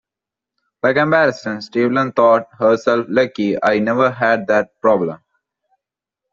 By 0.81 0.93
comparison, 0.93 1.61
Stapleton 1.61 2.11
thought 2.13 2.47
herself 2.57 3.05
lucky: 3.07 3.55
I 3.61 3.77
never 3.77 4.09
had 4.09 4.47
that 4.47 4.81
problem. 4.81 5.19